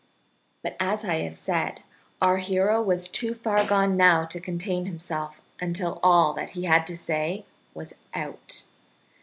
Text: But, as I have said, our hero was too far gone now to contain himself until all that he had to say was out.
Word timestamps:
But, 0.63 0.75
as 0.79 1.05
I 1.05 1.17
have 1.19 1.37
said, 1.37 1.81
our 2.23 2.37
hero 2.39 2.81
was 2.81 3.07
too 3.07 3.35
far 3.35 3.63
gone 3.63 3.95
now 3.95 4.25
to 4.25 4.39
contain 4.39 4.87
himself 4.87 5.43
until 5.59 5.99
all 6.01 6.33
that 6.33 6.49
he 6.57 6.63
had 6.63 6.87
to 6.87 6.97
say 6.97 7.45
was 7.75 7.93
out. 8.15 8.63